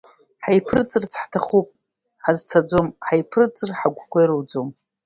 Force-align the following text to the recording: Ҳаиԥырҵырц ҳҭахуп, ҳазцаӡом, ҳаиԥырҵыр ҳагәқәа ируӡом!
Ҳаиԥырҵырц 0.43 1.11
ҳҭахуп, 1.23 1.67
ҳазцаӡом, 2.23 2.87
ҳаиԥырҵыр 3.07 3.69
ҳагәқәа 3.77 4.19
ируӡом! 4.23 4.69